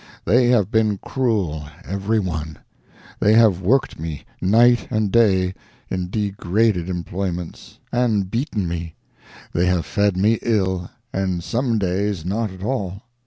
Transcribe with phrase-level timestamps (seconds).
[0.25, 2.57] They have been cruel, every one;
[3.19, 5.53] they have worked me night and day
[5.91, 8.95] in degraded employments, and beaten me;
[9.53, 13.03] they have fed me ill, and some days not at all.